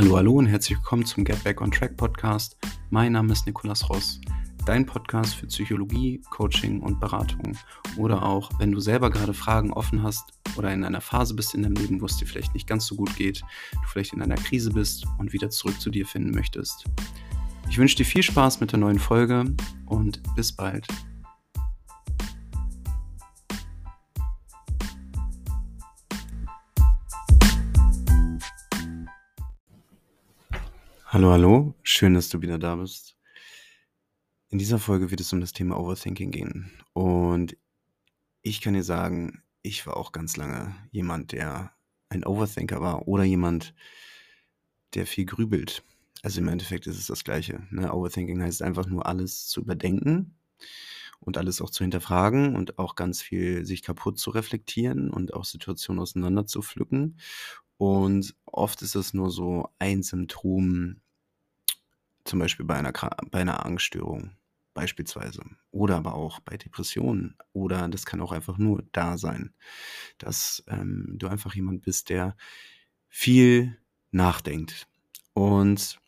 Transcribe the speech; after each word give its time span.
Hallo, 0.00 0.16
hallo 0.16 0.32
und 0.32 0.46
herzlich 0.46 0.78
willkommen 0.78 1.04
zum 1.04 1.24
Get 1.24 1.44
Back 1.44 1.60
on 1.60 1.70
Track 1.70 1.94
Podcast. 1.98 2.56
Mein 2.88 3.12
Name 3.12 3.34
ist 3.34 3.44
Nikolas 3.44 3.86
Ross, 3.90 4.18
dein 4.64 4.86
Podcast 4.86 5.34
für 5.34 5.46
Psychologie, 5.46 6.22
Coaching 6.30 6.80
und 6.80 6.98
Beratung. 6.98 7.54
Oder 7.98 8.22
auch, 8.22 8.48
wenn 8.58 8.72
du 8.72 8.80
selber 8.80 9.10
gerade 9.10 9.34
Fragen 9.34 9.74
offen 9.74 10.02
hast 10.02 10.32
oder 10.56 10.72
in 10.72 10.84
einer 10.84 11.02
Phase 11.02 11.34
bist 11.34 11.54
in 11.54 11.64
deinem 11.64 11.74
Leben, 11.74 12.00
wo 12.00 12.06
es 12.06 12.16
dir 12.16 12.24
vielleicht 12.24 12.54
nicht 12.54 12.66
ganz 12.66 12.86
so 12.86 12.96
gut 12.96 13.14
geht, 13.14 13.42
du 13.72 13.88
vielleicht 13.92 14.14
in 14.14 14.22
einer 14.22 14.36
Krise 14.36 14.70
bist 14.70 15.04
und 15.18 15.34
wieder 15.34 15.50
zurück 15.50 15.78
zu 15.78 15.90
dir 15.90 16.06
finden 16.06 16.30
möchtest. 16.30 16.86
Ich 17.68 17.76
wünsche 17.76 17.96
dir 17.96 18.06
viel 18.06 18.22
Spaß 18.22 18.60
mit 18.60 18.72
der 18.72 18.78
neuen 18.78 18.98
Folge 18.98 19.54
und 19.84 20.22
bis 20.34 20.50
bald. 20.50 20.86
Hallo, 31.12 31.32
hallo, 31.32 31.74
schön, 31.82 32.14
dass 32.14 32.28
du 32.28 32.40
wieder 32.40 32.56
da 32.56 32.76
bist. 32.76 33.16
In 34.48 34.58
dieser 34.58 34.78
Folge 34.78 35.10
wird 35.10 35.20
es 35.20 35.32
um 35.32 35.40
das 35.40 35.52
Thema 35.52 35.76
Overthinking 35.76 36.30
gehen. 36.30 36.70
Und 36.92 37.56
ich 38.42 38.60
kann 38.60 38.74
dir 38.74 38.84
sagen, 38.84 39.42
ich 39.60 39.84
war 39.88 39.96
auch 39.96 40.12
ganz 40.12 40.36
lange 40.36 40.72
jemand, 40.92 41.32
der 41.32 41.72
ein 42.10 42.24
Overthinker 42.24 42.80
war 42.80 43.08
oder 43.08 43.24
jemand, 43.24 43.74
der 44.94 45.04
viel 45.04 45.24
grübelt. 45.24 45.82
Also 46.22 46.40
im 46.40 46.46
Endeffekt 46.46 46.86
ist 46.86 46.96
es 46.96 47.08
das 47.08 47.24
Gleiche. 47.24 47.66
Ne? 47.70 47.92
Overthinking 47.92 48.40
heißt 48.40 48.62
einfach 48.62 48.86
nur 48.86 49.04
alles 49.04 49.48
zu 49.48 49.62
überdenken 49.62 50.38
und 51.18 51.36
alles 51.38 51.60
auch 51.60 51.70
zu 51.70 51.82
hinterfragen 51.82 52.54
und 52.54 52.78
auch 52.78 52.94
ganz 52.94 53.20
viel 53.20 53.66
sich 53.66 53.82
kaputt 53.82 54.20
zu 54.20 54.30
reflektieren 54.30 55.10
und 55.10 55.34
auch 55.34 55.44
Situationen 55.44 56.00
auseinander 56.00 56.46
zu 56.46 56.62
pflücken 56.62 57.16
und 57.80 58.34
oft 58.44 58.82
ist 58.82 58.94
es 58.94 59.14
nur 59.14 59.30
so 59.30 59.70
ein 59.78 60.02
Symptom, 60.02 61.00
zum 62.24 62.38
Beispiel 62.38 62.66
bei 62.66 62.76
einer, 62.76 62.92
bei 62.92 63.40
einer 63.40 63.64
Angststörung 63.64 64.32
beispielsweise 64.74 65.42
oder 65.70 65.96
aber 65.96 66.12
auch 66.12 66.40
bei 66.40 66.58
Depressionen 66.58 67.38
oder 67.54 67.88
das 67.88 68.04
kann 68.04 68.20
auch 68.20 68.32
einfach 68.32 68.58
nur 68.58 68.84
da 68.92 69.16
sein, 69.16 69.54
dass 70.18 70.62
ähm, 70.66 71.14
du 71.16 71.26
einfach 71.28 71.54
jemand 71.54 71.80
bist, 71.80 72.10
der 72.10 72.36
viel 73.08 73.78
nachdenkt 74.10 74.86
und 75.32 75.98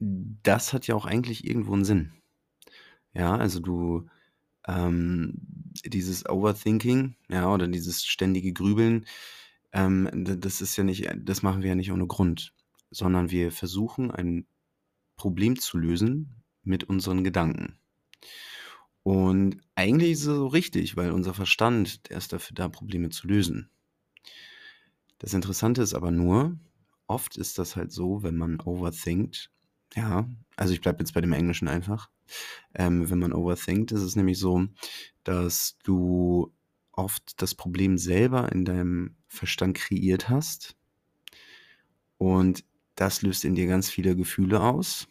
das 0.00 0.72
hat 0.72 0.88
ja 0.88 0.96
auch 0.96 1.06
eigentlich 1.06 1.46
irgendwo 1.46 1.74
einen 1.74 1.84
Sinn. 1.84 2.12
Ja, 3.14 3.36
also 3.36 3.60
du 3.60 4.08
ähm, 4.66 5.34
dieses 5.84 6.28
Overthinking, 6.28 7.14
ja, 7.28 7.48
oder 7.48 7.68
dieses 7.68 8.04
ständige 8.04 8.52
Grübeln, 8.52 9.06
ähm, 9.72 10.08
das 10.12 10.60
ist 10.60 10.76
ja 10.76 10.84
nicht 10.84 11.08
das 11.16 11.42
machen 11.42 11.62
wir 11.62 11.70
ja 11.70 11.74
nicht 11.74 11.92
ohne 11.92 12.06
Grund, 12.06 12.54
sondern 12.90 13.30
wir 13.30 13.52
versuchen, 13.52 14.10
ein 14.10 14.46
Problem 15.16 15.58
zu 15.58 15.78
lösen 15.78 16.42
mit 16.62 16.84
unseren 16.84 17.24
Gedanken. 17.24 17.78
Und 19.02 19.60
eigentlich 19.74 20.12
ist 20.12 20.20
es 20.20 20.36
so 20.36 20.46
richtig, 20.46 20.96
weil 20.96 21.10
unser 21.12 21.34
Verstand, 21.34 22.08
der 22.08 22.18
ist 22.18 22.32
dafür 22.32 22.54
da, 22.54 22.68
Probleme 22.68 23.08
zu 23.08 23.26
lösen. 23.26 23.70
Das 25.18 25.34
Interessante 25.34 25.82
ist 25.82 25.94
aber 25.94 26.10
nur, 26.10 26.58
oft 27.06 27.36
ist 27.36 27.58
das 27.58 27.76
halt 27.76 27.92
so, 27.92 28.22
wenn 28.22 28.36
man 28.36 28.60
overthinkt, 28.60 29.50
ja, 29.94 30.28
also 30.56 30.72
ich 30.72 30.80
bleibe 30.80 31.00
jetzt 31.00 31.14
bei 31.14 31.20
dem 31.20 31.32
Englischen 31.32 31.68
einfach, 31.68 32.08
ähm, 32.74 33.10
wenn 33.10 33.18
man 33.18 33.32
overthinkt, 33.32 33.92
ist 33.92 34.02
es 34.02 34.16
nämlich 34.16 34.38
so, 34.38 34.66
dass 35.24 35.76
du 35.82 36.52
oft 37.00 37.40
das 37.42 37.54
Problem 37.54 37.98
selber 37.98 38.52
in 38.52 38.64
deinem 38.64 39.16
Verstand 39.28 39.76
kreiert 39.76 40.28
hast. 40.28 40.76
Und 42.18 42.64
das 42.94 43.22
löst 43.22 43.44
in 43.44 43.54
dir 43.54 43.66
ganz 43.66 43.88
viele 43.90 44.14
Gefühle 44.14 44.60
aus. 44.60 45.08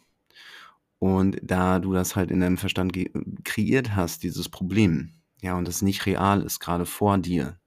Und 0.98 1.38
da 1.42 1.78
du 1.78 1.92
das 1.92 2.14
halt 2.14 2.30
in 2.30 2.40
deinem 2.40 2.58
Verstand 2.58 2.96
kreiert 3.44 3.96
hast, 3.96 4.22
dieses 4.22 4.48
Problem, 4.48 5.14
ja, 5.42 5.56
und 5.56 5.66
das 5.66 5.82
nicht 5.82 6.06
real 6.06 6.42
ist, 6.42 6.60
gerade 6.60 6.86
vor 6.86 7.18
dir, 7.18 7.58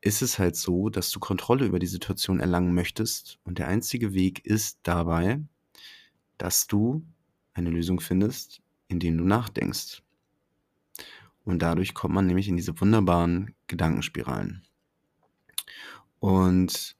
ist 0.00 0.22
es 0.22 0.38
halt 0.38 0.56
so, 0.56 0.90
dass 0.90 1.10
du 1.10 1.20
Kontrolle 1.20 1.64
über 1.64 1.78
die 1.78 1.86
Situation 1.86 2.40
erlangen 2.40 2.74
möchtest. 2.74 3.38
Und 3.44 3.58
der 3.58 3.68
einzige 3.68 4.12
Weg 4.12 4.44
ist 4.44 4.78
dabei, 4.82 5.40
dass 6.36 6.66
du 6.66 7.04
eine 7.54 7.70
Lösung 7.70 8.00
findest, 8.00 8.60
indem 8.88 9.16
du 9.16 9.24
nachdenkst. 9.24 10.03
Und 11.44 11.60
dadurch 11.60 11.94
kommt 11.94 12.14
man 12.14 12.26
nämlich 12.26 12.48
in 12.48 12.56
diese 12.56 12.78
wunderbaren 12.80 13.54
Gedankenspiralen. 13.66 14.66
Und 16.18 16.96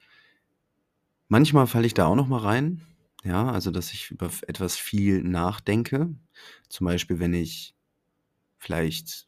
manchmal 1.29 1.67
falle 1.67 1.87
ich 1.87 1.95
da 1.95 2.07
auch 2.07 2.15
noch 2.15 2.29
mal 2.29 2.41
rein, 2.41 2.83
ja, 3.25 3.51
also 3.51 3.71
dass 3.71 3.93
ich 3.93 4.11
über 4.11 4.31
etwas 4.47 4.77
viel 4.77 5.23
nachdenke. 5.23 6.15
Zum 6.69 6.87
Beispiel, 6.87 7.19
wenn 7.19 7.33
ich 7.33 7.75
vielleicht 8.59 9.27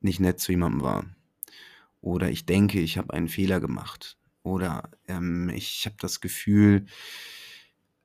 nicht 0.00 0.20
nett 0.20 0.40
zu 0.40 0.52
jemandem 0.52 0.82
war. 0.82 1.04
Oder 2.00 2.30
ich 2.30 2.46
denke, 2.46 2.80
ich 2.80 2.96
habe 2.96 3.12
einen 3.12 3.28
Fehler 3.28 3.60
gemacht. 3.60 4.16
Oder 4.42 4.90
ähm, 5.06 5.50
ich 5.50 5.84
habe 5.84 5.96
das 5.98 6.20
Gefühl, 6.20 6.86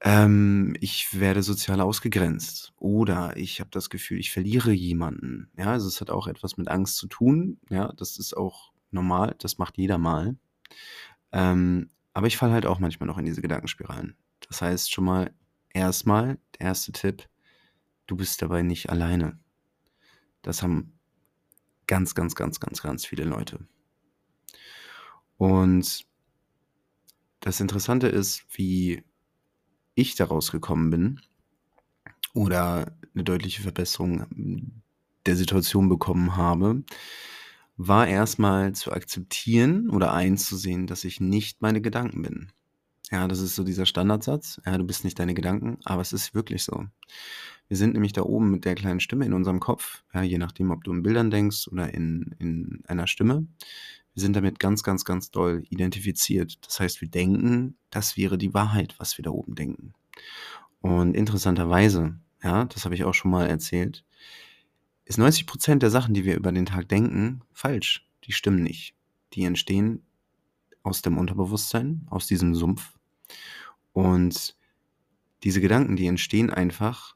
ähm, 0.02 0.76
ich 0.82 1.20
werde 1.20 1.42
sozial 1.42 1.82
ausgegrenzt 1.82 2.74
oder 2.78 3.38
ich 3.38 3.60
habe 3.60 3.70
das 3.72 3.90
Gefühl, 3.90 4.20
ich 4.20 4.32
verliere 4.32 4.72
jemanden. 4.72 5.50
Ja, 5.58 5.72
also 5.72 5.88
es 5.88 6.02
hat 6.02 6.10
auch 6.10 6.28
etwas 6.28 6.58
mit 6.58 6.68
Angst 6.68 6.98
zu 6.98 7.08
tun. 7.08 7.60
Ja, 7.70 7.92
das 7.94 8.18
ist 8.18 8.36
auch 8.36 8.72
normal, 8.92 9.36
das 9.40 9.58
macht 9.58 9.78
jeder 9.78 9.98
mal. 9.98 10.38
Ähm, 11.32 11.90
aber 12.14 12.28
ich 12.28 12.38
falle 12.38 12.54
halt 12.54 12.66
auch 12.66 12.80
manchmal 12.80 13.08
noch 13.08 13.18
in 13.18 13.26
diese 13.26 13.42
Gedankenspiralen. 13.42 14.16
Das 14.48 14.62
heißt 14.62 14.92
schon 14.92 15.06
mal 15.06 15.34
erstmal, 15.74 16.38
der 16.60 16.68
erste 16.68 16.92
Tipp, 16.92 17.28
du 18.08 18.16
bist 18.16 18.42
dabei 18.42 18.62
nicht 18.62 18.90
alleine. 18.90 19.40
Das 20.42 20.62
haben 20.62 20.98
ganz, 21.88 22.16
ganz, 22.16 22.36
ganz, 22.36 22.60
ganz, 22.60 22.82
ganz 22.82 23.06
viele 23.06 23.26
Leute. 23.26 23.68
Und 25.38 26.06
das 27.40 27.60
Interessante 27.60 28.08
ist, 28.08 28.46
wie 28.52 29.04
ich 29.96 30.16
daraus 30.16 30.52
gekommen 30.52 30.90
bin 30.90 31.22
oder 32.34 32.94
eine 33.14 33.24
deutliche 33.24 33.62
Verbesserung 33.62 34.82
der 35.26 35.36
Situation 35.36 35.90
bekommen 35.90 36.36
habe, 36.36 36.84
war 37.78 38.08
erstmal 38.08 38.74
zu 38.74 38.92
akzeptieren 38.92 39.90
oder 39.90 40.14
einzusehen, 40.14 40.88
dass 40.88 41.04
ich 41.04 41.20
nicht 41.20 41.62
meine 41.62 41.82
Gedanken 41.82 42.22
bin. 42.22 42.52
Ja, 43.12 43.28
das 43.28 43.40
ist 43.40 43.56
so 43.56 43.64
dieser 43.64 43.86
Standardsatz. 43.86 44.62
Ja, 44.66 44.78
du 44.78 44.84
bist 44.84 45.04
nicht 45.04 45.20
deine 45.20 45.34
Gedanken, 45.34 45.78
aber 45.86 46.02
es 46.02 46.14
ist 46.14 46.34
wirklich 46.34 46.64
so. 46.64 46.86
Wir 47.68 47.78
sind 47.78 47.94
nämlich 47.94 48.14
da 48.14 48.22
oben 48.22 48.52
mit 48.52 48.66
der 48.66 48.76
kleinen 48.76 49.00
Stimme 49.00 49.26
in 49.26 49.34
unserem 49.34 49.60
Kopf, 49.60 50.04
ja, 50.14 50.22
je 50.22 50.38
nachdem, 50.38 50.72
ob 50.72 50.84
du 50.84 50.92
in 50.92 51.04
Bildern 51.04 51.32
denkst 51.32 51.68
oder 51.68 51.94
in, 51.94 52.36
in 52.40 52.84
einer 52.88 53.08
Stimme. 53.08 53.48
Wir 54.16 54.22
sind 54.22 54.36
damit 54.36 54.60
ganz, 54.60 54.82
ganz, 54.82 55.06
ganz 55.06 55.30
doll 55.30 55.64
identifiziert. 55.70 56.58
Das 56.66 56.80
heißt, 56.80 57.02
wir 57.02 57.10
denken, 57.10 57.78
das 57.90 58.18
wäre 58.18 58.38
die 58.38 58.54
Wahrheit, 58.54 58.96
was 58.98 59.18
wir 59.18 59.24
da 59.24 59.30
oben 59.30 59.56
denken. 59.56 59.94
Und 60.80 61.16
interessanterweise, 61.16 62.18
ja, 62.42 62.66
das 62.66 62.86
habe 62.86 62.96
ich 62.96 63.04
auch 63.04 63.14
schon 63.14 63.32
mal 63.32 63.48
erzählt, 63.48 64.06
ist 65.04 65.18
90 65.18 65.46
Prozent 65.46 65.84
der 65.84 65.90
Sachen, 65.90 66.14
die 66.14 66.26
wir 66.26 66.36
über 66.36 66.52
den 66.52 66.66
Tag 66.66 66.88
denken, 66.88 67.42
falsch. 67.52 68.10
Die 68.24 68.32
stimmen 68.32 68.64
nicht. 68.64 68.96
Die 69.34 69.44
entstehen 69.44 70.02
aus 70.82 71.02
dem 71.02 71.18
Unterbewusstsein, 71.18 72.08
aus 72.10 72.26
diesem 72.26 72.56
Sumpf. 72.56 72.98
Und 73.92 74.56
diese 75.44 75.62
Gedanken, 75.62 75.96
die 75.96 76.08
entstehen 76.08 76.50
einfach 76.50 77.16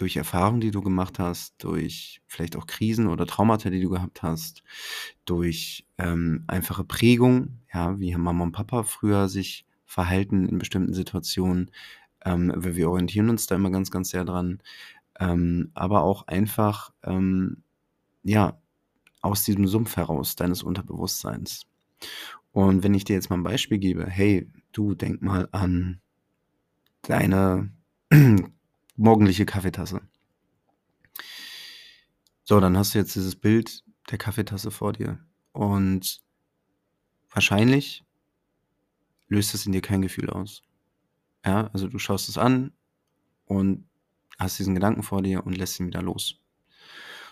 durch 0.00 0.16
Erfahrungen, 0.16 0.60
die 0.60 0.70
du 0.70 0.80
gemacht 0.80 1.18
hast, 1.18 1.62
durch 1.62 2.22
vielleicht 2.26 2.56
auch 2.56 2.66
Krisen 2.66 3.06
oder 3.06 3.26
Traumata, 3.26 3.68
die 3.68 3.82
du 3.82 3.90
gehabt 3.90 4.22
hast, 4.22 4.62
durch 5.26 5.86
ähm, 5.98 6.44
einfache 6.46 6.84
Prägung, 6.84 7.58
ja, 7.72 8.00
wie 8.00 8.16
Mama 8.16 8.44
und 8.44 8.52
Papa 8.52 8.82
früher 8.82 9.28
sich 9.28 9.66
verhalten 9.84 10.48
in 10.48 10.58
bestimmten 10.58 10.94
Situationen, 10.94 11.70
ähm, 12.24 12.52
wir, 12.56 12.76
wir 12.76 12.88
orientieren 12.88 13.28
uns 13.28 13.46
da 13.46 13.56
immer 13.56 13.70
ganz, 13.70 13.90
ganz 13.90 14.08
sehr 14.08 14.24
dran, 14.24 14.62
ähm, 15.18 15.70
aber 15.74 16.02
auch 16.02 16.26
einfach, 16.26 16.92
ähm, 17.02 17.62
ja, 18.22 18.58
aus 19.20 19.44
diesem 19.44 19.66
Sumpf 19.66 19.96
heraus 19.96 20.34
deines 20.34 20.62
Unterbewusstseins. 20.62 21.66
Und 22.52 22.82
wenn 22.82 22.94
ich 22.94 23.04
dir 23.04 23.14
jetzt 23.14 23.28
mal 23.28 23.36
ein 23.36 23.42
Beispiel 23.42 23.78
gebe, 23.78 24.06
hey, 24.06 24.48
du 24.72 24.94
denk 24.94 25.20
mal 25.20 25.48
an 25.52 26.00
deine 27.02 27.70
morgendliche 29.00 29.46
Kaffeetasse. 29.46 30.02
So, 32.44 32.60
dann 32.60 32.76
hast 32.76 32.94
du 32.94 32.98
jetzt 32.98 33.14
dieses 33.14 33.34
Bild 33.34 33.82
der 34.10 34.18
Kaffeetasse 34.18 34.70
vor 34.70 34.92
dir. 34.92 35.18
Und 35.52 36.22
wahrscheinlich 37.30 38.04
löst 39.28 39.54
es 39.54 39.64
in 39.66 39.72
dir 39.72 39.80
kein 39.80 40.02
Gefühl 40.02 40.28
aus. 40.28 40.62
Ja, 41.44 41.68
also 41.72 41.88
du 41.88 41.98
schaust 41.98 42.28
es 42.28 42.36
an 42.36 42.72
und 43.46 43.88
hast 44.38 44.58
diesen 44.58 44.74
Gedanken 44.74 45.02
vor 45.02 45.22
dir 45.22 45.46
und 45.46 45.56
lässt 45.56 45.80
ihn 45.80 45.86
wieder 45.86 46.02
los. 46.02 46.38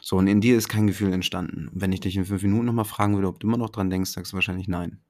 So, 0.01 0.17
und 0.17 0.27
in 0.27 0.41
dir 0.41 0.57
ist 0.57 0.69
kein 0.69 0.87
Gefühl 0.87 1.13
entstanden. 1.13 1.69
Und 1.69 1.81
wenn 1.81 1.93
ich 1.93 2.01
dich 2.01 2.17
in 2.17 2.25
fünf 2.25 2.43
Minuten 2.43 2.65
nochmal 2.65 2.85
fragen 2.87 3.15
würde, 3.15 3.29
ob 3.29 3.41
du 3.41 3.47
immer 3.47 3.59
noch 3.59 3.71
dran 3.71 3.91
denkst, 3.91 4.11
sagst 4.11 4.33
du 4.33 4.37
wahrscheinlich 4.37 4.69
nein. 4.69 5.03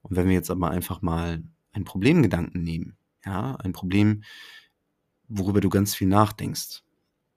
Und 0.00 0.16
wenn 0.16 0.26
wir 0.26 0.34
jetzt 0.34 0.50
aber 0.50 0.70
einfach 0.70 1.02
mal 1.02 1.42
einen 1.72 1.84
Problemgedanken 1.84 2.62
nehmen, 2.62 2.96
ja, 3.24 3.56
ein 3.56 3.72
Problem, 3.72 4.22
worüber 5.28 5.60
du 5.60 5.68
ganz 5.70 5.94
viel 5.94 6.08
nachdenkst 6.08 6.82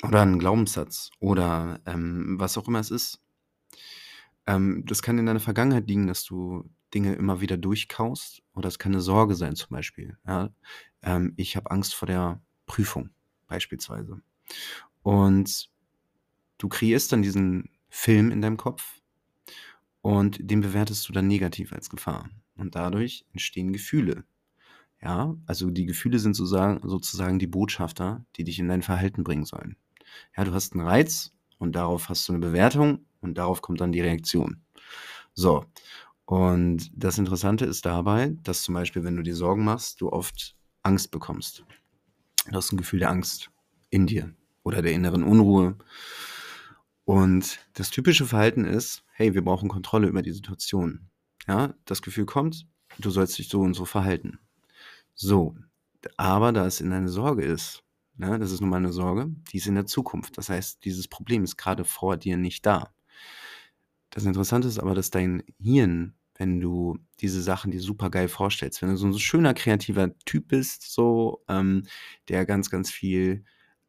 oder 0.03 0.21
einen 0.21 0.39
Glaubenssatz 0.39 1.12
oder, 1.19 1.81
ähm, 1.88 2.36
was 2.39 2.57
auch 2.57 2.68
immer 2.68 2.80
es 2.80 2.91
ist. 2.91 3.18
Ähm, 4.47 4.83
das 4.86 5.01
kann 5.01 5.18
in 5.18 5.25
deiner 5.25 5.39
Vergangenheit 5.39 5.88
liegen, 5.88 6.07
dass 6.07 6.24
du 6.24 6.69
Dinge 6.94 7.13
immer 7.15 7.41
wieder 7.41 7.57
durchkaust 7.57 8.41
oder 8.53 8.68
es 8.68 8.80
kann 8.80 8.91
'ne 8.94 9.01
Sorge 9.01 9.36
sein 9.36 9.56
zum 9.56 9.69
Beispiel, 9.71 10.18
ja. 10.27 10.50
Ähm, 11.03 11.33
ich 11.38 11.56
habe 11.56 11.71
Angst 11.71 11.94
vor 11.95 12.07
der 12.07 12.41
Prüfung 12.65 13.09
beispielsweise. 13.47 14.21
Und 15.03 15.69
du 16.59 16.69
kreierst 16.69 17.12
dann 17.13 17.24
diesen 17.24 17.69
Film 17.89 18.31
in 18.31 18.41
deinem 18.41 18.57
Kopf 18.57 19.01
und 20.06 20.38
den 20.41 20.62
bewertest 20.62 21.07
du 21.09 21.13
dann 21.13 21.27
negativ 21.27 21.74
als 21.74 21.89
Gefahr. 21.89 22.30
Und 22.56 22.75
dadurch 22.75 23.25
entstehen 23.33 23.74
Gefühle. 23.74 24.24
Ja, 25.01 25.36
also 25.46 25.69
die 25.69 25.86
Gefühle 25.86 26.19
sind 26.19 26.36
sozusagen 26.36 26.81
sozusagen 26.88 27.40
die 27.40 27.48
Botschafter, 27.48 28.25
die 28.36 28.44
dich 28.44 28.60
in 28.60 28.68
dein 28.68 28.81
Verhalten 28.81 29.24
bringen 29.24 29.46
sollen. 29.46 29.78
Ja, 30.38 30.46
du 30.46 30.54
hast 30.54 30.75
'n 30.75 30.81
Reiz 30.81 31.34
und 31.60 31.75
darauf 31.75 32.10
hast 32.10 32.28
du 32.30 32.34
'ne 32.34 32.40
Bewertung 32.40 33.06
und 33.22 33.38
darauf 33.38 33.62
kommt 33.62 33.81
dann 33.81 33.92
die 33.94 34.01
Reaktion. 34.01 34.62
So, 35.36 35.66
und 36.25 36.92
das 36.96 37.18
Interessante 37.19 37.66
ist 37.66 37.86
dabei, 37.86 38.36
dass 38.44 38.63
zum 38.63 38.75
Beispiel, 38.75 39.04
wenn 39.06 39.18
du 39.18 39.24
dir 39.24 39.36
Sorgen 39.36 39.66
machst, 39.66 40.01
du 40.01 40.12
oft 40.12 40.56
Angst 40.84 41.12
bekommst. 41.12 41.66
Du 42.48 42.54
hast 42.57 42.74
'n 42.74 42.78
Gefühl 42.78 43.00
der 43.00 43.12
Angst 43.12 43.51
in 43.92 44.07
dir 44.07 44.34
oder 44.63 44.81
der 44.84 44.94
inneren 44.94 45.24
Unruhe. 45.24 45.78
Und 47.07 47.60
das 47.74 47.90
typische 47.90 48.25
Verhalten 48.25 48.66
ist: 48.66 49.04
„Hey, 49.13 49.34
wir 49.34 49.44
brauchen 49.44 49.69
Kontrolle 49.69 50.07
über 50.07 50.22
die 50.22 50.31
Situation.“ 50.34 51.10
Ja, 51.48 51.74
das 51.86 52.01
Gefühl 52.01 52.25
kommt, 52.25 52.68
du 53.00 53.10
sollst 53.10 53.38
dich 53.38 53.50
so 53.50 53.62
und 53.62 53.74
so 53.74 53.86
verhalten. 53.86 54.40
So, 55.21 55.54
aber 56.16 56.54
da 56.54 56.66
es 56.66 56.80
in 56.80 56.94
eine 56.94 57.10
Sorge 57.10 57.44
ist, 57.44 57.83
ne, 58.16 58.39
das 58.39 58.54
ist 58.54 58.62
nun 58.62 58.69
mal 58.69 58.80
'ne 58.80 58.94
Sorge, 58.94 59.27
die 59.51 59.57
ist 59.57 59.68
in 59.68 59.75
der 59.75 59.86
Zukunft. 59.86 60.38
Das 60.38 60.48
heißt, 60.48 60.86
dieses 60.86 61.10
Problem 61.10 61.44
ist 61.44 61.57
grade 61.57 61.83
vor 61.83 62.16
dir 62.16 62.38
nicht 62.38 62.66
da. 62.66 62.94
Das 64.13 64.25
Interessante 64.25 64.68
ist 64.68 64.80
aber, 64.80 64.95
dass 64.95 65.12
dein 65.12 65.44
Hirn, 65.60 66.13
wenn 66.38 66.60
du 66.60 66.98
diese 67.19 67.42
Sachen 67.42 67.71
dir 67.71 67.81
supergeil 67.81 68.27
vorstellst, 68.27 68.81
wenn 68.81 68.89
du 68.89 68.95
so 68.98 69.07
'n 69.07 69.18
schöner 69.19 69.54
kreativer 69.54 70.16
Typ 70.25 70.48
bist, 70.48 70.92
so, 70.92 71.44
ähm, 71.48 71.86
der 72.27 72.45
ganz, 72.45 72.69
ganz 72.72 72.89
viel, 72.89 73.44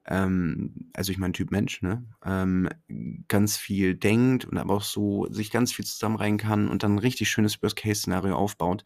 ähm 0.07 0.91
also 0.95 1.13
ich 1.13 1.19
meine 1.19 1.33
Typ 1.33 1.51
Mensch, 1.53 1.81
ne, 1.83 2.05
ähm, 2.25 2.69
ganz 3.29 3.57
viel 3.57 3.95
denkt 3.95 4.45
und 4.45 4.59
aber 4.59 4.75
auch 4.75 4.83
so 4.83 5.27
sich 5.31 5.51
ganz 5.51 5.73
viel 5.73 5.85
zusammenreimen 5.87 6.39
kann 6.39 6.69
und 6.69 6.83
dann 6.83 6.93
'n 6.97 6.99
richtig 6.99 7.31
schönes 7.31 7.63
Worst-Case-Szenario 7.63 8.35
aufbaut, 8.37 8.85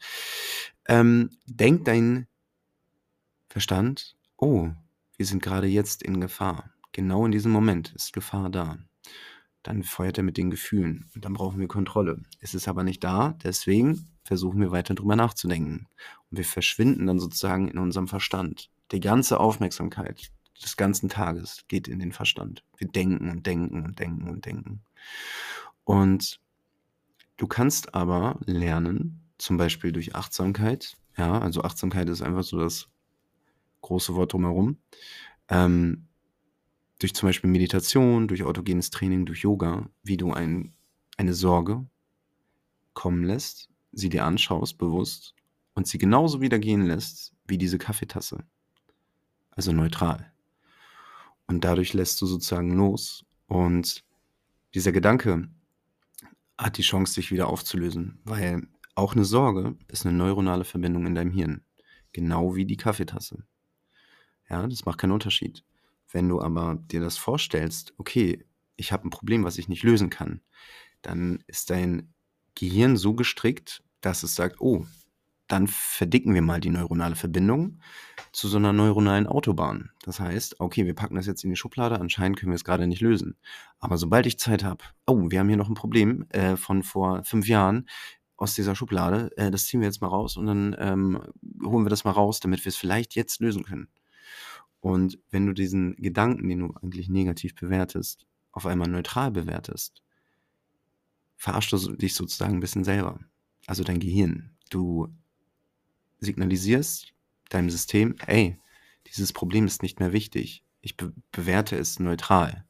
ähm, 0.86 1.30
denkt 1.46 1.88
dein 1.88 2.26
Verstand: 3.54 4.16
„Oh, 4.36 4.70
wir 5.16 5.26
sind 5.26 5.40
grade 5.40 5.68
jetzt 5.68 6.02
in 6.02 6.20
Gefahr. 6.20 6.72
Genau 6.90 7.24
in 7.24 7.30
diesem 7.30 7.52
Moment 7.52 7.92
ist 7.94 8.12
Gefahr 8.12 8.50
da.“ 8.50 8.78
Dann 9.62 9.84
feuert 9.84 10.18
er 10.18 10.24
mit 10.24 10.36
den 10.36 10.50
Gefühlen 10.50 11.08
und 11.14 11.24
dann 11.24 11.34
brauchen 11.34 11.60
wir 11.60 11.68
Kontrolle. 11.68 12.20
Es 12.40 12.54
ist 12.54 12.66
aber 12.66 12.82
nicht 12.82 13.04
da, 13.04 13.38
deswegen 13.44 14.08
versuchen 14.24 14.60
wir 14.60 14.72
weiter 14.72 14.96
drüber 14.96 15.14
nachzudenken. 15.14 15.86
Und 16.32 16.38
wir 16.38 16.44
verschwinden 16.44 17.06
dann 17.06 17.20
sozusagen 17.20 17.68
in 17.68 17.78
unserem 17.78 18.08
Verstand. 18.08 18.72
Die 18.90 18.98
ganze 18.98 19.38
Aufmerksamkeit 19.38 20.32
des 20.60 20.76
ganzen 20.76 21.08
Tages 21.08 21.64
geht 21.68 21.86
in 21.86 22.00
den 22.00 22.10
Verstand. 22.10 22.64
Wir 22.76 22.88
denken 22.88 23.30
und 23.30 23.46
denken 23.46 23.84
und 23.84 24.00
denken 24.00 24.30
und 24.30 24.46
denken. 24.46 24.82
Und 25.84 26.40
du 27.36 27.46
kannst 27.46 27.94
aber 27.94 28.40
lernen, 28.46 29.30
zum 29.38 29.58
Beispiel 29.58 29.92
durch 29.92 30.16
Achtsamkeit, 30.16 30.96
ja, 31.16 31.38
also 31.38 31.62
Achtsamkeit 31.62 32.08
ist 32.08 32.20
einfach 32.20 32.42
so 32.42 32.58
das 32.58 32.88
große 33.84 34.14
Wort 34.16 34.34
drumherum, 34.34 34.78
ähm, 35.50 36.08
durch 37.00 37.14
zum 37.14 37.28
Beispiel 37.28 37.50
Meditation, 37.50 38.28
durch 38.28 38.44
autogenes 38.44 38.90
Training, 38.90 39.26
durch 39.26 39.40
Yoga, 39.42 39.88
wie 40.04 40.16
du 40.18 40.32
ein 40.32 40.74
eine 41.18 41.34
Sorge 41.34 41.86
kommen 42.96 43.24
lässt, 43.24 43.68
sie 43.92 44.08
dir 44.08 44.24
anschaust 44.24 44.78
bewusst 44.78 45.34
und 45.74 45.86
sie 45.88 45.98
genauso 45.98 46.40
wieder 46.40 46.58
gehen 46.60 46.86
lässt 46.86 47.34
wie 47.46 47.58
diese 47.58 47.76
Kaffeetasse. 47.78 48.44
Also 49.50 49.72
neutral. 49.72 50.30
Und 51.48 51.64
dadurch 51.64 51.92
lässt 51.92 52.20
du 52.22 52.26
sozusagen 52.26 52.72
los 52.72 53.24
und 53.46 54.04
dieser 54.74 54.92
Gedanke 54.92 55.48
hat 56.58 56.78
die 56.78 56.82
Chance, 56.82 57.14
sich 57.14 57.32
wieder 57.32 57.48
aufzulösen, 57.48 58.20
weil 58.24 58.68
auch 58.94 59.14
'ne 59.14 59.24
Sorge 59.24 59.76
ist 59.88 60.04
'ne 60.04 60.12
neuronale 60.12 60.64
Verbindung 60.64 61.06
in 61.06 61.14
deinem 61.16 61.32
Hirn, 61.32 61.64
genau 62.12 62.54
wie 62.56 62.66
die 62.66 62.76
Kaffeetasse. 62.76 63.44
Ja, 64.50 64.66
das 64.66 64.84
macht 64.84 64.98
keinen 64.98 65.12
Unterschied. 65.12 65.64
Wenn 66.10 66.28
du 66.28 66.40
aber 66.40 66.76
dir 66.90 67.00
das 67.00 67.16
vorstellst: 67.16 67.94
„Okay, 67.98 68.44
ich 68.76 68.92
habe 68.92 69.06
'n 69.06 69.10
Problem, 69.10 69.44
was 69.44 69.58
ich 69.58 69.68
nicht 69.68 69.82
lösen 69.82 70.10
kann“, 70.10 70.40
dann 71.02 71.42
ist 71.46 71.70
dein 71.70 72.12
Gehirn 72.54 72.96
so 72.96 73.14
gestrickt, 73.14 73.82
dass 74.00 74.22
es 74.22 74.34
sagt: 74.34 74.60
„Oh, 74.60 74.86
dann 75.48 75.68
verdicken 75.68 76.34
wir 76.34 76.42
mal 76.42 76.60
die 76.60 76.70
neuronale 76.70 77.16
Verbindung 77.16 77.80
zu 78.32 78.48
so 78.48 78.58
'ner 78.58 78.72
neuronalen 78.74 79.26
Autobahn.“ 79.28 79.90
Das 80.04 80.20
heißt: 80.20 80.60
„Okay, 80.60 80.86
wir 80.86 80.94
packen 80.94 81.16
das 81.16 81.26
jetzt 81.26 81.44
in 81.44 81.50
die 81.50 81.56
Schublade, 81.56 82.00
anscheinend 82.00 82.38
können 82.38 82.52
wir 82.52 82.56
es 82.56 82.64
grade 82.64 82.86
nicht 82.88 83.02
lösen. 83.02 83.36
Aber 83.80 83.98
sobald 83.98 84.26
ich 84.26 84.38
Zeit 84.38 84.64
habe 84.64 84.84
oh, 85.06 85.30
wir 85.30 85.40
haben 85.40 85.48
hier 85.48 85.58
noch 85.58 85.70
'n 85.70 85.74
Problem, 85.74 86.26
äh, 86.30 86.56
von 86.56 86.82
vor 86.84 87.24
5 87.24 87.48
Jahren 87.48 87.88
aus 88.38 88.54
dieser 88.54 88.74
Schublade, 88.76 89.30
äh, 89.38 89.50
das 89.52 89.66
ziehen 89.66 89.80
wir 89.80 89.88
jetzt 89.88 90.00
mal 90.02 90.08
raus 90.08 90.36
und 90.38 90.46
dann, 90.46 90.76
ähm, 90.80 91.20
holen 91.64 91.86
wir 91.86 91.90
das 91.90 92.04
mal 92.04 92.12
raus, 92.12 92.40
damit 92.40 92.64
wir's 92.66 92.76
vielleicht 92.76 93.14
jetzt 93.16 93.40
lösen 93.40 93.64
können.“ 93.64 93.88
Und 94.84 95.18
wenn 95.30 95.46
du 95.46 95.54
diesen 95.54 95.96
Gedanken, 95.96 96.46
den 96.46 96.58
du 96.58 96.74
eigentlich 96.74 97.08
negativ 97.08 97.54
bewertest, 97.54 98.26
auf 98.52 98.66
einmal 98.66 98.86
neutral 98.86 99.30
bewertest 99.30 100.00
verarschst 101.40 101.72
du 101.72 101.96
dich 101.96 102.14
sozusagen 102.14 102.54
'n 102.56 102.60
bisschen 102.60 102.84
selber, 102.84 103.18
also 103.66 103.84
dein 103.84 104.00
Gehirn. 104.00 104.50
Du 104.70 105.08
signalisierst 106.20 107.12
deinem 107.50 107.70
System: 107.70 108.14
„Ey, 108.26 108.58
dieses 109.08 109.32
Problem 109.32 109.66
ist 109.66 109.82
nicht 109.82 110.00
mehr 110.00 110.12
wichtig. 110.12 110.62
Ich 110.80 110.96
be 110.96 111.12
bewerte 111.32 111.76
es 111.76 111.98
neutral.“ 111.98 112.64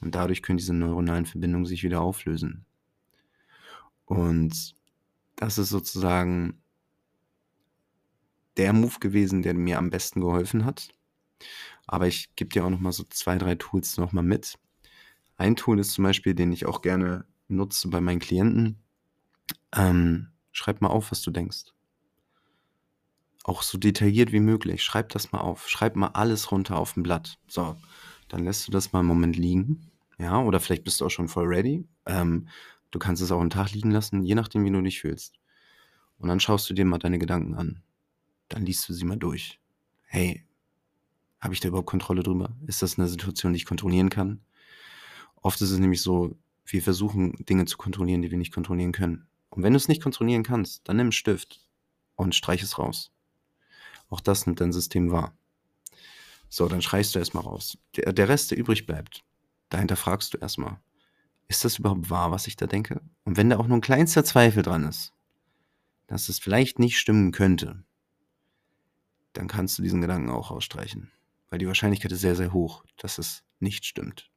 Und 0.00 0.14
dadurch 0.14 0.42
können 0.42 0.58
diese 0.58 0.74
neuronalen 0.74 1.26
Verbindungen 1.26 1.66
sich 1.66 1.82
wieder 1.82 2.00
auflösen. 2.00 2.64
Und 4.08 4.74
das 5.36 5.58
ist 5.58 5.70
sozusagen 5.70 6.62
der 8.56 8.72
Move 8.72 8.98
gewesen, 9.00 9.42
der 9.42 9.54
mir 9.54 9.78
am 9.78 9.90
besten 9.90 10.20
geholfen 10.20 10.64
hat. 10.64 10.88
Aber 11.86 12.06
ich 12.08 12.34
gebe 12.36 12.50
dir 12.50 12.64
auch 12.64 12.70
noch 12.70 12.80
mal 12.80 12.92
so 12.92 13.04
2, 13.10 13.38
3 13.38 13.54
Tools 13.56 13.96
noch 13.98 14.12
mal 14.12 14.22
mit. 14.22 14.58
Ein 15.38 15.56
Tool 15.56 15.80
ist 15.80 15.92
zum 15.92 16.04
Beispiel, 16.04 16.34
den 16.34 16.52
ich 16.52 16.66
auch 16.66 16.82
gerne 16.82 17.26
nutze 17.48 17.88
bei 17.90 18.00
meinen 18.00 18.20
Klienten, 18.20 18.78
ähm, 19.76 20.28
schreib 20.52 20.80
mal 20.82 20.88
auf, 20.90 21.12
was 21.12 21.22
du 21.22 21.30
denkst. 21.32 21.72
Auch 23.44 23.62
so 23.62 23.78
detailliert 23.78 24.32
wie 24.32 24.40
möglich. 24.40 24.82
Schreib 24.82 25.10
das 25.10 25.32
mal 25.32 25.40
auf. 25.40 25.68
Schreib 25.68 25.96
mal 25.96 26.08
alles 26.08 26.50
runter 26.50 26.76
auf 26.76 26.96
'n 26.96 27.02
Blatt. 27.02 27.38
So, 27.46 27.76
dann 28.28 28.44
lässt 28.44 28.66
du 28.66 28.72
das 28.72 28.92
mal 28.92 29.00
'n 29.00 29.06
Moment 29.06 29.36
liegen, 29.36 29.90
ja, 30.18 30.40
oder 30.42 30.60
vielleicht 30.60 30.84
bist 30.84 31.00
du 31.00 31.06
auch 31.06 31.10
schon 31.10 31.28
voll 31.28 31.46
ready. 31.46 31.86
Ähm, 32.06 32.48
du 32.90 32.98
kannst 32.98 33.22
es 33.22 33.30
auch 33.32 33.40
'n 33.40 33.50
Tag 33.50 33.72
liegen 33.72 33.90
lassen, 33.90 34.22
je 34.22 34.34
nachdem, 34.34 34.64
wie 34.64 34.70
du 34.70 34.80
dich 34.82 35.00
fühlst. 35.00 35.34
Und 36.18 36.28
dann 36.30 36.40
schaust 36.40 36.70
du 36.70 36.74
dir 36.74 36.86
mal 36.86 36.98
deine 36.98 37.18
Gedanken 37.20 37.54
an. 37.56 37.82
Dann 38.50 38.66
liest 38.66 38.88
du 38.90 38.94
sie 38.94 39.06
mal 39.06 39.18
durch. 39.18 39.60
Hey, 40.06 40.46
habe 41.40 41.54
ich 41.54 41.60
da 41.60 41.68
überhaupt 41.68 41.88
Kontrolle 41.88 42.22
drüber? 42.22 42.56
Ist 42.66 42.82
das 42.82 42.98
'ne 42.98 43.08
Situation, 43.08 43.52
die 43.52 43.58
ich 43.58 43.66
kontrollieren 43.66 44.10
kann? 44.10 44.40
Oft 45.42 45.60
ist 45.62 45.70
es 45.70 45.78
nämlich 45.78 46.02
so, 46.02 46.36
wir 46.66 46.82
versuchen 46.82 47.34
Dinge 47.48 47.66
zu 47.66 47.78
kontrollieren, 47.78 48.22
die 48.22 48.30
wir 48.30 48.38
nicht 48.38 48.52
kontrollieren 48.54 48.92
können. 48.92 49.28
Und 49.50 49.62
wenn 49.62 49.72
du's 49.72 49.88
nicht 49.88 50.02
kontrollieren 50.02 50.42
kannst, 50.42 50.88
dann 50.88 50.96
nimm 50.98 51.08
'n 51.08 51.12
Stift 51.12 51.60
und 52.16 52.34
streich 52.34 52.62
es 52.62 52.78
raus. 52.78 53.10
Auch 54.10 54.20
das 54.20 54.46
nimmt 54.46 54.60
dein 54.60 54.72
System 54.72 55.10
wahr. 55.10 55.34
So, 56.52 56.66
dann 56.68 56.80
streichst 56.82 57.14
du 57.14 57.18
erst 57.18 57.34
mal 57.34 57.40
raus. 57.40 57.76
Der 57.96 58.12
der 58.12 58.28
Rest, 58.28 58.50
der 58.50 58.58
übrig 58.58 58.86
bleibt, 58.86 59.22
da 59.68 59.78
hinterfragst 59.78 60.32
du 60.34 60.38
erst 60.38 60.58
mal: 60.58 60.80
„Ist 61.48 61.64
das 61.64 61.78
überhaupt 61.78 62.10
wahr, 62.10 62.30
was 62.32 62.46
ich 62.48 62.56
da 62.56 62.66
denke?“ 62.66 63.00
Und 63.24 63.36
wenn 63.36 63.50
da 63.50 63.58
auch 63.58 63.68
nur 63.68 63.78
'n 63.78 63.82
kleinster 63.82 64.24
Zweifel 64.24 64.62
dran 64.62 64.84
ist, 64.84 65.14
dass 66.08 66.28
es 66.28 66.38
vielleicht 66.40 66.78
nicht 66.80 66.98
stimmen 66.98 67.32
könnte 67.32 67.84
dann 69.36 69.48
kannst 69.48 69.78
du 69.78 69.82
diesen 69.82 70.00
Gedanken 70.00 70.30
auch 70.30 70.50
rausstreichen, 70.50 71.10
weil 71.50 71.58
die 71.58 71.66
Wahrscheinlichkeit 71.68 72.12
ist 72.12 72.20
sehr, 72.22 72.36
sehr 72.36 72.52
hoch, 72.52 72.84
dass 72.98 73.18
es 73.18 73.44
nicht 73.60 73.84
stimmt. 73.86 74.30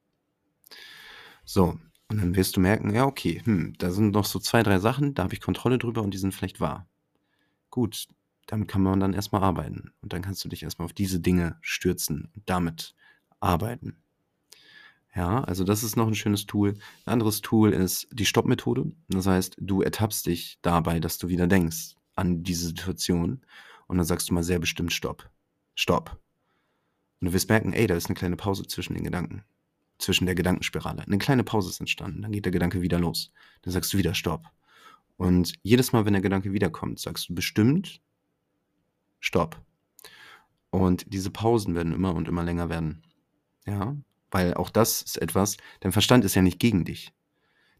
So, 1.44 1.78
und 2.08 2.20
dann 2.20 2.34
wirst 2.36 2.56
du 2.56 2.60
merken: 2.60 2.94
„Ja, 2.94 3.06
okay, 3.06 3.40
hm, 3.44 3.74
da 3.78 3.90
sind 3.90 4.10
noch 4.12 4.24
so 4.24 4.38
2, 4.38 4.62
3 4.62 4.78
Sachen, 4.78 5.14
da 5.14 5.24
habe 5.24 5.34
ich 5.34 5.40
Kontrolle 5.40 5.78
drüber 5.78 6.02
und 6.02 6.12
die 6.14 6.18
sind 6.18 6.34
vielleicht 6.34 6.60
wahr.“ 6.60 6.86
Gut, 7.70 8.06
damit 8.46 8.68
kann 8.68 8.82
man 8.82 9.00
dann 9.00 9.14
erst 9.14 9.32
mal 9.32 9.42
arbeiten. 9.42 9.92
Und 10.02 10.12
dann 10.12 10.22
kannst 10.22 10.44
du 10.44 10.50
dich 10.50 10.62
erst 10.64 10.78
mal 10.80 10.86
auf 10.86 10.94
diese 10.94 11.20
Dinge 11.20 11.58
stürzen 11.62 12.30
und 12.36 12.44
damit 12.50 12.94
arbeiten. 13.40 13.98
Ja, 15.14 15.44
also 15.44 15.64
das 15.64 15.82
ist 15.82 15.96
noch 15.96 16.06
'n 16.08 16.14
schönes 16.14 16.46
Tool. 16.46 16.70
'N 16.70 17.12
anderes 17.12 17.40
Tool 17.42 17.72
ist 17.72 18.08
die 18.12 18.24
Stopp-Methode. 18.24 18.92
Das 19.08 19.26
heißt, 19.26 19.56
du 19.60 19.82
ertappst 19.82 20.26
dich 20.26 20.58
dabei, 20.62 21.00
dass 21.00 21.18
du 21.18 21.28
wieder 21.28 21.46
denkst 21.46 21.94
an 22.14 22.42
diese 22.42 22.66
Situation 22.68 23.44
Und 23.88 23.98
dann 23.98 24.06
sagst 24.06 24.30
du 24.30 24.34
mal 24.34 24.42
sehr 24.42 24.58
bestimmt 24.58 24.92
Stopp. 24.92 25.28
Stopp. 25.74 26.21
Und 27.22 27.28
du 27.28 27.34
wirst 27.34 27.48
merken, 27.48 27.72
ey, 27.72 27.86
da 27.86 27.94
ist 27.94 28.06
eine 28.06 28.16
kleine 28.16 28.34
Pause 28.34 28.66
zwischen 28.66 28.94
den 28.94 29.04
Gedanken. 29.04 29.44
Zwischen 29.98 30.26
der 30.26 30.34
Gedankenspirale. 30.34 31.02
Eine 31.02 31.18
kleine 31.18 31.44
Pause 31.44 31.70
ist 31.70 31.78
entstanden. 31.78 32.22
Dann 32.22 32.32
geht 32.32 32.44
der 32.44 32.50
Gedanke 32.50 32.82
wieder 32.82 32.98
los. 32.98 33.32
Dann 33.62 33.72
sagst 33.72 33.92
du 33.92 33.98
wieder 33.98 34.12
Stopp. 34.12 34.50
Und 35.16 35.52
jedes 35.62 35.92
Mal, 35.92 36.04
wenn 36.04 36.14
der 36.14 36.22
Gedanke 36.22 36.52
wiederkommt, 36.52 36.98
sagst 36.98 37.28
du 37.28 37.34
bestimmt 37.36 38.00
Stopp. 39.20 39.62
Und 40.70 41.12
diese 41.14 41.30
Pausen 41.30 41.76
werden 41.76 41.92
immer 41.92 42.12
und 42.12 42.26
immer 42.26 42.42
länger 42.42 42.68
werden. 42.68 43.04
Ja, 43.66 43.96
weil 44.32 44.54
auch 44.54 44.70
das 44.70 45.02
ist 45.02 45.18
etwas, 45.18 45.58
dein 45.78 45.92
Verstand 45.92 46.24
ist 46.24 46.34
ja 46.34 46.42
nicht 46.42 46.58
gegen 46.58 46.84
dich. 46.84 47.12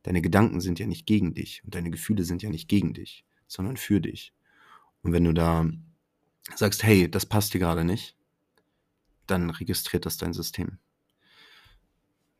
Deine 0.05 0.23
Gedanken 0.23 0.61
sind 0.61 0.79
ja 0.79 0.87
nicht 0.87 1.05
gegen 1.05 1.35
dich 1.35 1.65
und 1.65 1.75
deine 1.75 1.91
Gefühle 1.91 2.23
sind 2.23 2.45
ja 2.45 2.51
nicht 2.51 2.69
gegen 2.69 2.95
dich, 2.95 3.25
sondern 3.49 3.77
für 3.77 4.01
dich. 4.01 4.35
Und 5.03 5.13
wenn 5.13 5.25
du 5.25 5.33
da 5.33 5.69
sagst, 6.55 6.85
hey, 6.85 7.11
das 7.11 7.27
passt 7.27 7.55
dir 7.55 7.59
gerade 7.59 7.85
nicht, 7.85 8.17
dann 9.27 9.51
registriert 9.51 10.07
das 10.07 10.17
dein 10.17 10.33
System. 10.33 10.79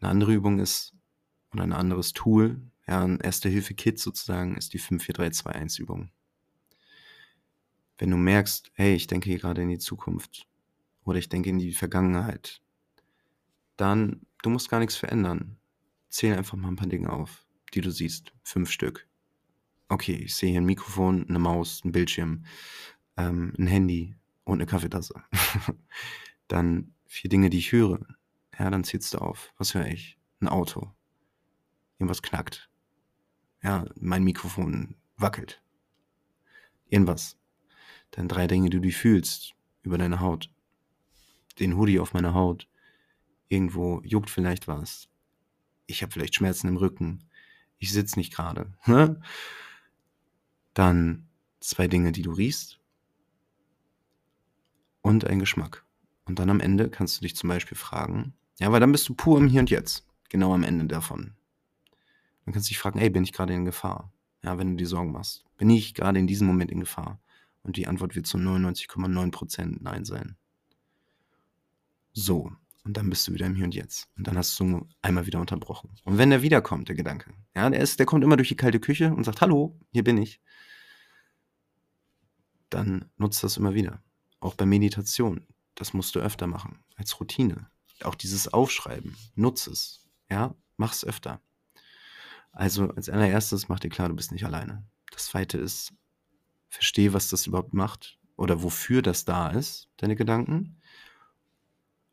Eine 0.01 0.11
andere 0.11 0.33
Übung 0.33 0.59
ist, 0.59 0.95
oder 1.53 1.63
ein 1.63 1.73
anderes 1.73 2.13
Tool, 2.13 2.61
ja, 2.87 3.05
ein 3.05 3.21
Erste-Hilfe-Kit 3.21 3.99
sozusagen, 3.99 4.57
ist 4.57 4.73
die 4.73 4.81
54321-Übung. 4.81 6.11
Wenn 7.99 8.11
du 8.11 8.17
merkst, 8.17 8.73
hey, 8.75 8.95
ich 8.95 9.07
denke 9.07 9.31
hier 9.31 9.39
gerade 9.39 9.63
in 9.63 9.69
die 9.69 9.79
Zukunft 9.79 10.49
oder 11.05 11.19
ich 11.19 11.29
denke 11.29 11.51
in 11.51 11.59
die 11.59 11.73
Vergangenheit, 11.73 12.61
dann, 13.77 14.27
du 14.43 14.51
musst 14.51 14.69
gar 14.69 14.81
nichts 14.81 14.97
verändern. 14.97 15.59
Zähl 16.09 16.37
einfach 16.37 16.57
mal 16.57 16.69
ein 16.69 16.77
paar 16.77 16.89
Dinge 16.89 17.13
auf, 17.13 17.47
die 17.75 17.81
du 17.81 17.91
siehst. 17.91 18.33
Fünf 18.43 18.71
Stück. 18.71 19.09
Okay, 19.89 20.15
ich 20.15 20.35
sehe 20.35 20.51
hier 20.51 20.61
ein 20.61 20.67
Mikrofon, 20.67 21.27
eine 21.29 21.39
Maus, 21.39 21.85
ein 21.85 21.93
Bildschirm, 21.93 22.45
ähm, 23.17 23.53
ein 23.59 23.67
Handy 23.67 24.17
und 24.45 24.55
eine 24.55 24.67
Kaffeetasse. 24.67 25.23
dann 26.53 26.95
vier 27.07 27.31
Dinge, 27.31 27.49
die 27.49 27.59
ich 27.59 27.73
höre. 27.73 28.01
Ja, 28.59 28.69
dann 28.69 28.85
zählst 28.85 29.15
du 29.15 29.19
auf. 29.19 29.55
Was 29.57 29.75
höre 29.75 29.87
ich? 29.87 30.19
Ein 30.41 30.49
Auto. 30.49 30.93
Irgendwas 31.99 32.21
knackt. 32.21 32.69
Ja, 33.63 33.87
mein 33.99 34.23
Mikrofon 34.23 34.97
wackelt. 35.17 35.63
Irgendwas. 36.89 37.39
Dann 38.11 38.29
drei 38.29 38.47
Dinge, 38.47 38.69
die 38.69 38.81
du 38.81 38.91
fühlst 38.91 39.55
über 39.83 39.97
deine 39.97 40.21
Haut. 40.21 40.51
Den 41.59 41.77
Hoodie 41.77 42.01
auf 42.01 42.13
meiner 42.13 42.35
Haut. 42.35 42.69
Irgendwo 43.49 44.03
juckt 44.05 44.29
vielleicht 44.29 44.69
was. 44.69 45.09
Ich 45.87 46.03
habe 46.03 46.13
vielleicht 46.13 46.35
Schmerzen 46.35 46.69
im 46.69 46.77
Rücken. 46.77 47.31
Ich 47.79 47.93
sitze 47.93 48.19
nicht 48.19 48.33
gerade. 48.33 48.73
Ne? 48.87 49.21
Dann 50.75 51.29
zwei 51.61 51.87
Dinge, 51.87 52.13
die 52.13 52.23
du 52.23 52.33
riechst. 52.33 52.79
Und 55.03 55.27
ein 55.27 55.39
Geschmack. 55.39 55.85
Und 56.25 56.39
dann 56.39 56.51
am 56.51 56.61
Ende 56.61 56.89
kannst 56.89 57.17
du 57.17 57.23
dich 57.23 57.37
zum 57.37 57.49
Beispiel 57.49 57.77
fragen, 57.77 58.35
ja, 58.59 58.71
weil 58.71 58.81
dann 58.81 58.93
bist 58.93 59.09
du 59.09 59.15
pur 59.15 59.39
im 59.39 59.49
Hier 59.49 59.61
und 59.61 59.71
Jetzt. 59.71 60.07
Genau 60.29 60.55
am 60.55 60.63
Ende 60.63 60.87
davon. 60.87 61.35
Dann 62.45 62.55
kannst 62.55 62.69
du 62.69 62.71
dich 62.71 62.79
fragen, 62.79 62.99
ey, 62.99 63.11
bin 63.11 63.25
ich 63.25 63.33
gerade 63.33 63.53
in 63.53 63.65
Gefahr? 63.65 64.13
Ja, 64.43 64.59
wenn 64.59 64.71
du 64.71 64.77
dir 64.77 64.87
Sorgen 64.87 65.13
machst. 65.13 65.45
Bin 65.57 65.71
ich 65.71 65.95
gerade 65.95 66.19
in 66.19 66.27
diesem 66.27 66.47
Moment 66.47 66.71
in 66.71 66.81
Gefahr? 66.81 67.21
Und 67.63 67.77
die 67.77 67.87
Antwort 67.87 68.17
wird 68.17 68.27
zu 68.27 68.39
99,9% 68.39 69.79
Nein 69.81 70.05
sein. 70.05 70.37
So, 72.13 72.53
und 72.85 72.97
dann 72.97 73.09
bist 73.09 73.27
du 73.29 73.33
wieder 73.33 73.47
im 73.47 73.55
Hier 73.55 73.65
und 73.65 73.75
Jetzt. 73.75 74.09
Und 74.17 74.27
dann 74.27 74.37
hast 74.37 74.59
du 74.59 74.87
einmal 75.03 75.27
wieder 75.27 75.41
unterbrochen. 75.41 75.91
Und 76.05 76.19
wenn 76.19 76.31
der 76.31 76.43
wiederkommt, 76.43 76.89
der 76.89 76.97
Gedanke, 76.97 77.33
ja, 77.55 77.71
der, 77.71 77.81
ist, 77.81 77.99
der 77.99 78.07
kommt 78.07 78.25
immer 78.25 78.37
durch 78.37 78.49
die 78.49 78.57
kalte 78.57 78.81
Küche 78.81 79.15
und 79.15 79.25
sagt, 79.25 79.41
hallo, 79.41 79.79
hier 79.93 80.03
bin 80.03 80.19
ich. 80.19 80.41
Dann 82.71 83.05
nutzt 83.19 83.45
das 83.45 83.57
immer 83.57 83.75
wieder. 83.75 84.03
Auch 84.41 84.55
bei 84.55 84.67
Meditation. 84.67 85.47
Das 85.75 85.93
musst 85.95 86.15
du 86.15 86.21
öfter 86.21 86.47
machen. 86.47 86.85
Als 86.97 87.19
Routine. 87.19 87.71
Auch 88.03 88.15
dieses 88.15 88.53
Aufschreiben. 88.53 89.17
Nutz 89.35 89.67
es. 89.67 90.07
Ja, 90.31 90.55
mach 90.77 90.93
es 90.93 91.05
öfter. 91.05 91.41
Also 92.53 92.91
als 92.91 93.09
allererstes 93.09 93.69
mach 93.69 93.81
dir 93.81 93.89
klar, 93.89 94.09
du 94.09 94.15
bist 94.15 94.33
nicht 94.33 94.45
alleine. 94.45 94.85
Das 95.11 95.27
zweite 95.27 95.59
ist, 95.59 95.93
verstehe, 96.69 97.13
was 97.13 97.29
das 97.29 97.47
überhaupt 97.47 97.75
macht 97.75 98.19
oder 98.37 98.63
wofür 98.63 99.03
das 99.03 99.25
da 99.25 99.49
ist, 99.49 99.89
deine 99.97 100.17
Gedanken. 100.17 100.81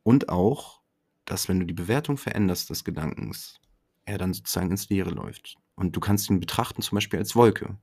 Und 0.03 0.29
auch, 0.29 0.81
dass 1.25 1.47
wenn 1.47 1.59
du 1.59 1.65
die 1.65 1.73
Bewertung 1.73 2.17
veränderst 2.17 2.69
des 2.69 2.83
Gedankens, 2.83 3.59
er 4.05 4.17
dann 4.17 4.33
sozusagen 4.33 4.71
ins 4.71 4.89
Leere 4.89 5.11
läuft. 5.11 5.55
Und 5.75 5.95
du 5.95 5.99
kannst 5.99 6.29
ihn 6.29 6.39
betrachten 6.39 6.81
zum 6.81 6.95
Beispiel 6.95 7.19
als 7.19 7.35
Wolke. 7.35 7.77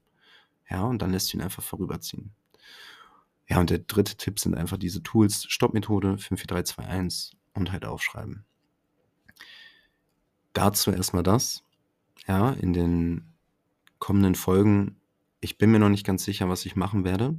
Ja, 0.69 0.85
und 0.85 1.01
dann 1.01 1.13
lässt 1.13 1.33
du 1.33 1.37
ihn 1.37 1.43
einfach 1.43 1.63
vorüberziehen. 1.63 2.35
Ja, 3.49 3.61
und 3.61 3.71
der 3.71 3.79
dritte 3.79 4.17
Tipp 4.17 4.41
sind 4.41 4.57
einfach 4.57 4.77
diese 4.77 5.03
Tools, 5.03 5.45
Stoppmethode 5.49 6.19
54321 6.19 7.37
und 7.55 7.73
halt 7.73 7.85
aufschreiben. 7.85 8.45
Dazu 10.53 10.91
erstmal 10.91 11.23
das. 11.23 11.63
Ja, 12.27 12.53
in 12.53 12.73
den 12.73 13.35
kommenden 13.99 14.35
Folgen 14.35 14.97
ich 15.41 15.59
bin 15.59 15.71
mir 15.71 15.79
noch 15.79 15.89
nicht 15.89 16.05
ganz 16.05 16.25
sicher, 16.25 16.49
was 16.49 16.67
ich 16.67 16.77
machen 16.77 17.05
werde. 17.05 17.39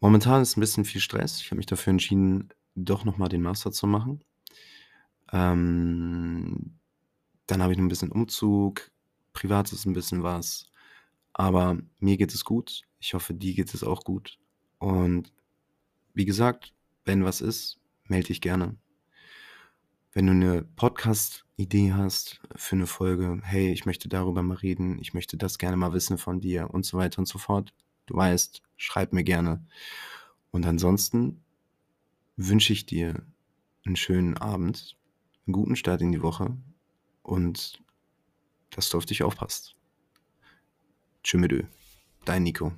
Momentan 0.00 0.42
ist 0.42 0.56
ein 0.56 0.60
bisschen 0.60 0.84
viel 0.84 1.00
Stress. 1.00 1.40
Ich 1.40 1.46
habe 1.50 1.56
mich 1.56 1.66
dafür 1.66 1.90
entschieden, 1.90 2.48
doch 2.74 3.04
nochmal 3.04 3.28
den 3.28 3.42
Master 3.42 3.72
zu 3.72 3.86
machen. 3.86 4.24
Ähm, 5.32 6.78
dann 7.46 7.62
habe 7.62 7.72
ich 7.72 7.78
noch 7.78 7.84
ein 7.84 7.88
bisschen 7.88 8.12
Umzug, 8.12 8.90
privat 9.32 9.72
ist 9.72 9.86
ein 9.86 9.92
bisschen 9.92 10.22
was. 10.22 10.70
Aber 11.34 11.78
mir 11.98 12.16
geht 12.16 12.32
es 12.32 12.44
gut. 12.44 12.82
Ich 13.00 13.12
hoffe, 13.12 13.34
dir 13.34 13.54
geht 13.54 13.74
es 13.74 13.84
auch 13.84 14.04
gut. 14.04 14.38
Und 14.78 15.32
wie 16.14 16.24
gesagt, 16.24 16.72
wenn 17.04 17.24
was 17.24 17.40
ist, 17.40 17.80
melde 18.06 18.28
dich 18.28 18.40
gerne. 18.40 18.76
Wenn 20.12 20.26
du 20.26 20.32
eine 20.32 20.62
Podcast-Idee 20.62 21.92
hast 21.92 22.40
für 22.54 22.76
eine 22.76 22.86
Folge, 22.86 23.40
hey, 23.42 23.72
ich 23.72 23.84
möchte 23.84 24.08
darüber 24.08 24.42
mal 24.42 24.56
reden, 24.56 25.00
ich 25.00 25.12
möchte 25.12 25.36
das 25.36 25.58
gerne 25.58 25.76
mal 25.76 25.92
wissen 25.92 26.18
von 26.18 26.40
dir 26.40 26.70
und 26.72 26.86
so 26.86 26.96
weiter 26.96 27.18
und 27.18 27.26
so 27.26 27.38
fort, 27.38 27.74
du 28.06 28.14
weißt, 28.14 28.62
schreib 28.76 29.12
mir 29.12 29.24
gerne. 29.24 29.66
Und 30.52 30.66
ansonsten 30.66 31.42
wünsche 32.36 32.72
ich 32.72 32.86
dir 32.86 33.26
einen 33.84 33.96
schönen 33.96 34.36
Abend, 34.36 34.96
einen 35.46 35.52
guten 35.52 35.74
Start 35.74 36.00
in 36.00 36.12
die 36.12 36.22
Woche 36.22 36.56
und 37.22 37.82
dass 38.70 38.88
du 38.88 38.98
auf 38.98 39.06
dich 39.06 39.24
aufpasst. 39.24 39.74
Tschüss, 41.24 41.64
dein 42.26 42.42
Nico. 42.42 42.72